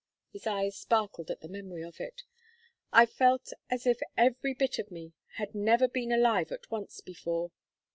[0.31, 2.23] His eyes sparkled at the memory of it.
[2.91, 7.51] "I felt as if every bit of me had never been alive at once before.